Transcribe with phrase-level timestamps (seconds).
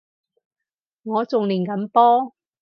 [1.03, 2.33] 我仲練緊波